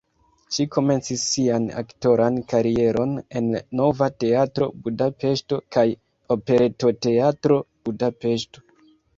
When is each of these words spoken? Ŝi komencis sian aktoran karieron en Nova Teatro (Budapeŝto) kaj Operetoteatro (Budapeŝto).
Ŝi 0.55 0.63
komencis 0.75 1.25
sian 1.33 1.67
aktoran 1.81 2.39
karieron 2.53 3.13
en 3.41 3.51
Nova 3.81 4.07
Teatro 4.25 4.69
(Budapeŝto) 4.87 5.61
kaj 5.77 5.87
Operetoteatro 6.37 7.63
(Budapeŝto). 7.87 8.67